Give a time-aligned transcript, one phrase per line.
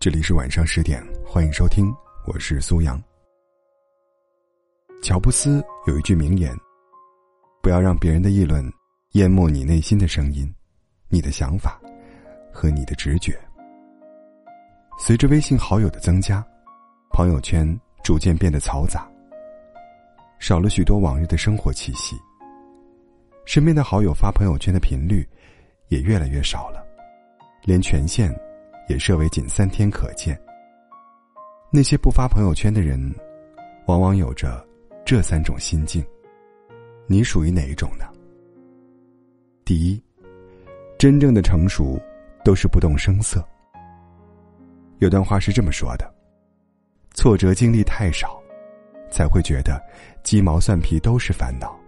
[0.00, 1.92] 这里是晚上十点，欢迎收听，
[2.24, 3.02] 我是苏阳。
[5.02, 6.56] 乔布斯有一句名言
[7.60, 8.64] ：“不要让别人的议论
[9.14, 10.54] 淹没你内心的声音、
[11.08, 11.80] 你的想法
[12.52, 13.36] 和你的直觉。”
[15.00, 16.46] 随着微信好友的增加，
[17.10, 17.68] 朋友圈
[18.04, 19.10] 逐渐变得嘈杂，
[20.38, 22.16] 少了许多往日的生活气息。
[23.46, 25.28] 身边的好友发朋友圈的频率
[25.88, 26.86] 也越来越少了，
[27.64, 28.32] 连权限。
[28.88, 30.38] 也设为仅三天可见。
[31.70, 33.14] 那些不发朋友圈的人，
[33.86, 34.66] 往往有着
[35.04, 36.04] 这三种心境。
[37.06, 38.06] 你属于哪一种呢？
[39.64, 40.02] 第一，
[40.98, 42.00] 真正的成熟
[42.44, 43.46] 都是不动声色。
[44.98, 46.10] 有段话是这么说的：
[47.14, 48.42] 挫折经历太少，
[49.10, 49.78] 才会觉得
[50.22, 51.78] 鸡毛蒜皮都是烦恼。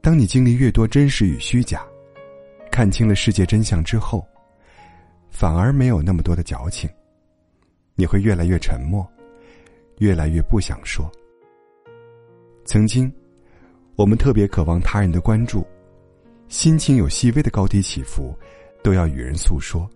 [0.00, 1.80] 当你经历越多真实与虚假，
[2.70, 4.26] 看清了世界真相之后。
[5.34, 6.88] 反而没有那么多的矫情，
[7.96, 9.04] 你会越来越沉默，
[9.98, 11.10] 越来越不想说。
[12.64, 13.12] 曾经，
[13.96, 15.66] 我们特别渴望他人的关注，
[16.46, 18.32] 心情有细微的高低起伏，
[18.80, 19.90] 都要与人诉说。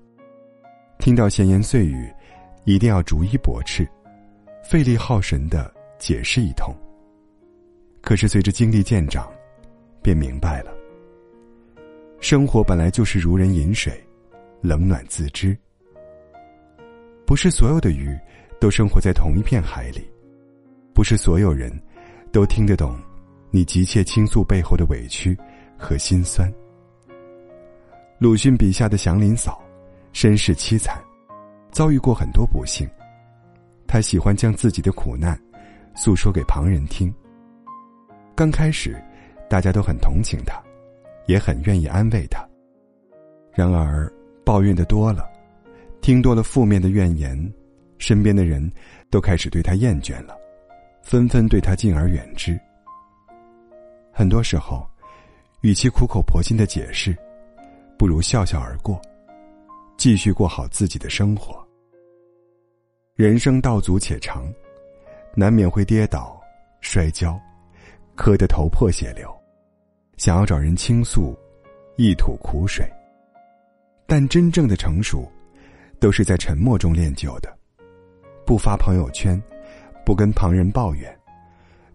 [0.99, 2.13] 听到闲言碎语，
[2.65, 3.89] 一定要逐一驳斥，
[4.65, 6.75] 费力耗神的解释一通。
[8.03, 9.33] 可是随着经历渐长，
[10.03, 10.73] 便明白了，
[12.19, 14.05] 生活本来就是如人饮水。
[14.61, 15.57] 冷暖自知，
[17.25, 18.19] 不是所有的鱼
[18.61, 20.11] 都生活在同一片海里，
[20.93, 21.71] 不是所有人
[22.33, 22.99] 都听得懂
[23.51, 25.39] 你急切倾诉背后的委屈
[25.77, 26.53] 和心酸。
[28.19, 29.63] 鲁迅笔下的祥林嫂，
[30.13, 31.01] 身世凄惨，
[31.71, 32.89] 遭遇过很多不幸，
[33.87, 35.41] 他喜欢将自己的苦难
[35.95, 37.15] 诉说给旁人听。
[38.35, 39.01] 刚开始，
[39.49, 40.61] 大家都很同情他，
[41.27, 42.45] 也很愿意安慰他。
[43.55, 44.13] 然而，
[44.49, 45.31] 抱怨的多了，
[46.01, 47.39] 听多了负面的怨言，
[47.99, 48.73] 身边的人
[49.11, 50.35] 都开始对他厌倦了，
[51.03, 52.59] 纷纷对他敬而远之。
[54.11, 54.89] 很多时候，
[55.61, 57.15] 与其苦口婆心的解释，
[57.99, 58.99] 不如笑笑而过，
[59.99, 61.63] 继续过好自己的生活。
[63.17, 64.51] 人生道阻且长，
[65.35, 66.41] 难免会跌倒、
[66.81, 67.39] 摔跤，
[68.17, 69.31] 磕得头破血流，
[70.17, 71.37] 想要找人倾诉，
[71.99, 72.91] 一吐苦水。
[74.11, 75.31] 但真正的成熟，
[76.01, 77.59] 都是在沉默中练就的。
[78.47, 79.39] 不发朋友圈，
[80.03, 81.15] 不跟旁人抱怨，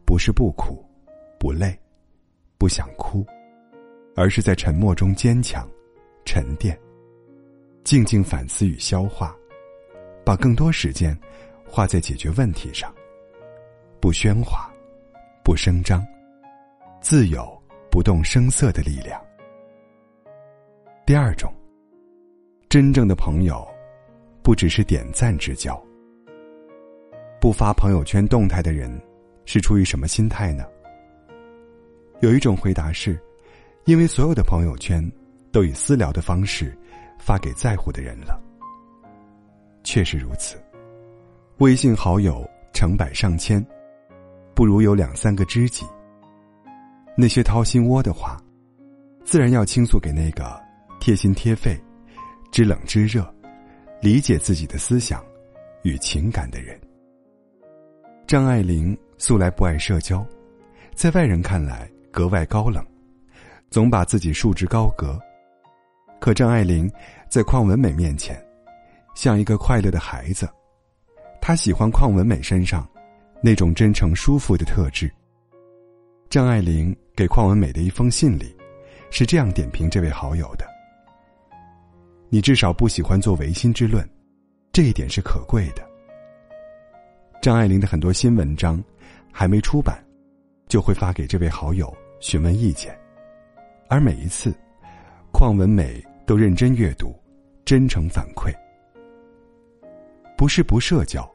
[0.06, 0.86] 不是不苦、
[1.40, 1.76] 不累、
[2.60, 3.26] 不想哭，
[4.16, 5.68] 而是在沉默中坚强、
[6.24, 6.80] 沉淀，
[7.84, 9.36] 静静反思与消化，
[10.24, 11.18] 把更多时间
[11.68, 12.94] 花在解决问题上。
[14.00, 14.72] 不喧哗，
[15.44, 16.06] 不声张，
[17.02, 17.60] 自有
[17.90, 19.20] 不动声色的力量。
[21.08, 21.52] 第二种。
[22.74, 23.64] 真正的朋友，
[24.42, 25.80] 不只是点赞之交。
[27.40, 29.00] 不发朋友圈动态的人，
[29.46, 30.66] 是出于什么心态呢？
[32.22, 33.22] 有一种回答是，
[33.86, 35.08] 因为所有的朋友圈
[35.52, 36.76] 都以私聊的方式
[37.20, 38.42] 发给在乎的人了。
[39.84, 40.58] 确实如此，
[41.60, 43.64] 微信好友成百上千，
[44.56, 45.86] 不如有两三个知己。
[47.16, 48.36] 那些掏心窝的话，
[49.24, 50.60] 自然要倾诉给那个
[51.00, 51.80] 贴心贴肺。
[52.54, 53.28] 知冷知热，
[54.00, 55.26] 理解自己的思想
[55.82, 56.80] 与情感的人。
[58.28, 60.24] 张爱玲素来不爱社交，
[60.94, 62.86] 在外人看来格外高冷，
[63.72, 65.20] 总把自己束之高阁。
[66.22, 66.88] 可张爱玲
[67.28, 68.40] 在邝文美面前，
[69.16, 70.48] 像一个快乐的孩子。
[71.42, 72.88] 她喜欢邝文美身上
[73.42, 75.12] 那种真诚舒服的特质。
[76.30, 78.56] 张爱玲给邝文美的一封信里，
[79.10, 80.72] 是这样点评这位好友的。
[82.34, 84.04] 你至少不喜欢做唯心之论，
[84.72, 85.88] 这一点是可贵的。
[87.44, 88.84] 张爱玲的很多新文章
[89.32, 90.04] 还没出版，
[90.68, 92.92] 就会发给这位好友询问意见，
[93.88, 94.52] 而每一次，
[95.32, 97.14] 邝文美都认真阅读，
[97.66, 98.52] 真诚反馈。
[100.36, 101.32] 不是不社交，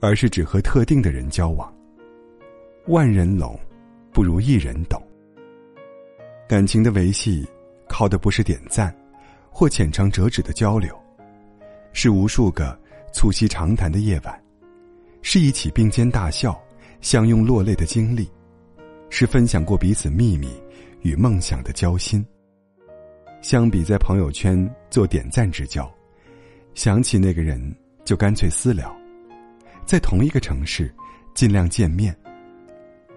[0.00, 1.70] 而是只和特定的人交往。
[2.86, 3.60] 万人拢，
[4.10, 4.98] 不如一人懂。
[6.48, 7.46] 感情的维系，
[7.90, 8.90] 靠的不是点赞。
[9.56, 10.92] 或浅尝辄止的交流，
[11.92, 12.76] 是无数个
[13.12, 14.44] 促膝长谈的夜晚，
[15.22, 16.60] 是一起并肩大笑、
[17.00, 18.28] 相拥落泪的经历，
[19.10, 20.60] 是分享过彼此秘密
[21.02, 22.26] 与梦想的交心。
[23.42, 25.88] 相比在朋友圈做点赞之交，
[26.74, 27.60] 想起那个人
[28.04, 28.92] 就干脆私聊，
[29.86, 30.92] 在同一个城市
[31.32, 32.14] 尽量见面。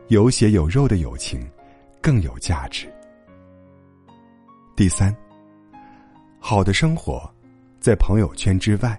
[0.09, 1.49] 有血有肉的友情
[1.99, 2.87] 更有价值。
[4.75, 5.13] 第三。
[6.49, 7.29] 好的生活，
[7.77, 8.97] 在朋友圈之外。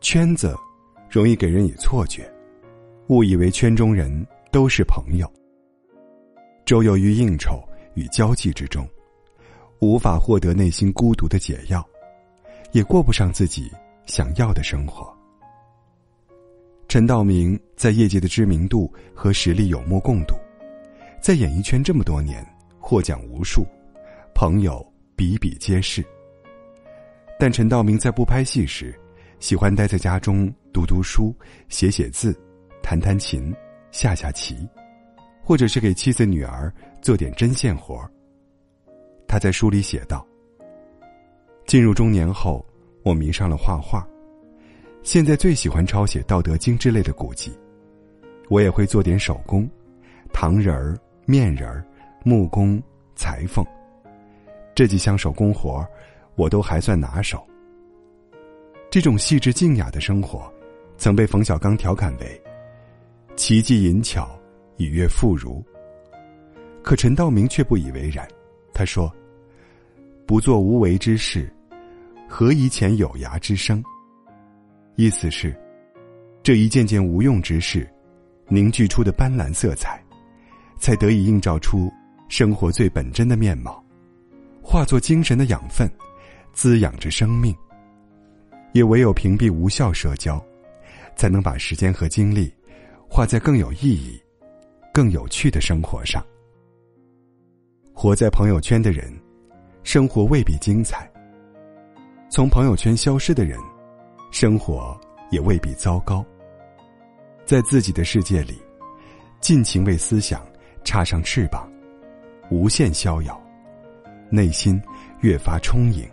[0.00, 0.56] 圈子
[1.10, 2.26] 容易给人以错觉，
[3.08, 5.30] 误以为圈中人都是朋友。
[6.64, 7.62] 周游于应酬
[7.92, 8.88] 与交际之中，
[9.78, 11.86] 无法获得内心孤独的解药，
[12.72, 13.70] 也过不上自己
[14.06, 15.14] 想要的生活。
[16.88, 20.36] 陈道明在业界的知名度和实力有目共睹，
[21.20, 22.42] 在演艺圈这么多年，
[22.80, 23.66] 获奖无数，
[24.34, 24.82] 朋友
[25.16, 26.04] 比比皆是。
[27.38, 28.94] 但陈道明在不拍戏时，
[29.40, 31.34] 喜欢待在家中读读书、
[31.68, 32.38] 写写字、
[32.82, 33.54] 弹弹琴、
[33.90, 34.68] 下下棋，
[35.42, 36.72] 或者是给妻子女儿
[37.02, 38.08] 做点针线活
[39.26, 40.26] 他在书里写道
[41.66, 42.64] ：“进入中年后，
[43.02, 44.06] 我迷上了画画，
[45.02, 47.52] 现在最喜欢抄写《道德经》之类的古籍。
[48.48, 49.68] 我也会做点手工，
[50.32, 51.84] 糖人儿、面人儿、
[52.24, 52.80] 木工、
[53.16, 53.66] 裁缝，
[54.76, 55.84] 这几项手工活。”
[56.36, 57.42] 我都还算拿手。
[58.90, 60.52] 这种细致静雅的生活，
[60.98, 62.42] 曾被冯小刚调侃为
[63.36, 64.38] “奇技淫巧，
[64.76, 65.64] 以悦妇孺”。
[66.84, 68.28] 可陈道明却不以为然，
[68.74, 69.10] 他说
[70.28, 71.50] ：“不做无为之事，
[72.28, 73.82] 何以遣有涯之生？”
[74.96, 75.58] 意思是，
[76.42, 77.88] 这一件件无用之事，
[78.46, 80.04] 凝聚出的斑斓色彩，
[80.78, 81.90] 才得以映照出
[82.28, 83.82] 生活最本真的面貌，
[84.68, 85.88] 化作精神的养分。
[86.52, 87.54] 滋养着生命，
[88.72, 90.42] 也唯有屏蔽无效社交，
[91.14, 92.50] 才能把时间和精力
[93.08, 94.18] 花在更有意义、
[94.92, 96.24] 更有趣的生活上。
[97.92, 99.12] 活在朋友圈的人，
[99.82, 101.06] 生活未必精彩；
[102.30, 103.60] 从朋友圈消失的人，
[104.32, 104.98] 生活
[105.30, 106.24] 也未必糟糕。
[107.44, 108.58] 在自己的世界里，
[109.40, 110.40] 尽情为思想
[110.84, 111.70] 插上翅膀，
[112.50, 113.38] 无限逍遥，
[114.30, 114.80] 内心
[115.20, 116.08] 越发充盈。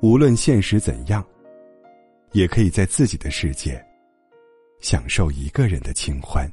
[0.00, 1.24] 无论现实怎样，
[2.32, 3.84] 也可以在自己的世界
[4.80, 6.50] 享受一个人的清欢。